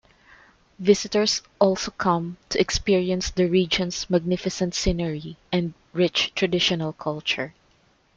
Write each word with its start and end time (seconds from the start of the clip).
Visitors 0.79 1.43
also 1.59 1.91
come 1.91 2.37
to 2.49 2.59
experience 2.59 3.29
the 3.29 3.45
region's 3.47 4.09
magnificent 4.09 4.73
scenery 4.73 5.37
and 5.51 5.75
rich 5.93 6.33
traditional 6.33 6.91
culture. 6.91 7.53